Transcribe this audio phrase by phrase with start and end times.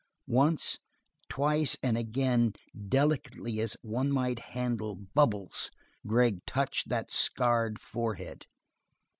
[0.25, 0.79] Once,
[1.29, 2.53] twice and again,
[2.89, 5.69] delicately as one might handle bubbles,
[6.07, 8.47] Gregg touched that scarred forehead.